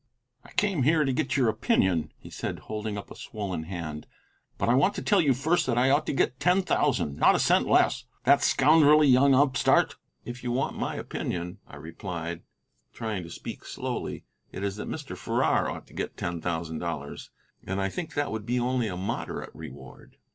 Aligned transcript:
"I 0.43 0.49
came 0.53 0.81
here 0.81 1.05
to 1.05 1.13
get 1.13 1.37
your 1.37 1.47
opinion," 1.47 2.11
he 2.17 2.31
said, 2.31 2.57
holding 2.61 2.97
up 2.97 3.11
a 3.11 3.15
swollen 3.15 3.65
hand, 3.65 4.07
"but 4.57 4.67
I 4.67 4.73
want 4.73 4.95
to 4.95 5.01
tell 5.03 5.21
you 5.21 5.35
first 5.35 5.67
that 5.67 5.77
I 5.77 5.91
ought 5.91 6.07
to 6.07 6.11
get 6.11 6.39
ten 6.39 6.63
thousand, 6.63 7.17
not 7.17 7.35
a 7.35 7.39
cent 7.39 7.67
less. 7.67 8.05
That 8.23 8.41
scoundrelly 8.41 9.07
young 9.07 9.35
upstart" 9.35 9.97
"If 10.25 10.43
you 10.43 10.51
want 10.51 10.75
my 10.75 10.95
opinion," 10.95 11.59
I 11.67 11.75
replied, 11.75 12.41
trying 12.93 13.21
to 13.25 13.29
speak 13.29 13.63
slowly, 13.63 14.23
"it 14.51 14.63
is 14.63 14.75
that 14.77 14.89
Mr. 14.89 15.15
Farrar 15.15 15.69
ought 15.69 15.85
to 15.85 15.93
get 15.93 16.17
ten 16.17 16.41
thousand 16.41 16.79
dollars. 16.79 17.29
And 17.63 17.79
I 17.79 17.89
think 17.89 18.15
that 18.15 18.31
would 18.31 18.47
be 18.47 18.59
only 18.59 18.87
a 18.87 18.97
moderate 18.97 19.53
reward." 19.53 20.17